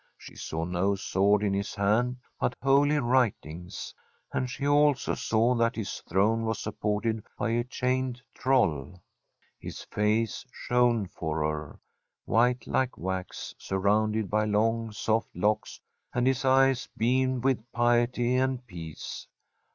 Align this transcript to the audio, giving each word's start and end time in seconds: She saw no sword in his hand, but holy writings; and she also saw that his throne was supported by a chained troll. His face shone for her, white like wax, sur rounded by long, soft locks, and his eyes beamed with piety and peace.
She 0.17 0.35
saw 0.35 0.65
no 0.65 0.95
sword 0.95 1.43
in 1.43 1.53
his 1.53 1.75
hand, 1.75 2.17
but 2.39 2.55
holy 2.63 2.97
writings; 2.97 3.93
and 4.33 4.49
she 4.49 4.65
also 4.67 5.13
saw 5.13 5.53
that 5.53 5.75
his 5.75 6.01
throne 6.09 6.43
was 6.43 6.57
supported 6.59 7.23
by 7.37 7.51
a 7.51 7.63
chained 7.63 8.19
troll. 8.33 8.99
His 9.59 9.83
face 9.83 10.43
shone 10.51 11.05
for 11.05 11.43
her, 11.43 11.79
white 12.25 12.65
like 12.65 12.97
wax, 12.97 13.53
sur 13.59 13.77
rounded 13.77 14.27
by 14.27 14.45
long, 14.45 14.91
soft 14.91 15.29
locks, 15.35 15.79
and 16.15 16.25
his 16.25 16.43
eyes 16.43 16.89
beamed 16.97 17.43
with 17.43 17.71
piety 17.71 18.37
and 18.37 18.65
peace. 18.65 19.27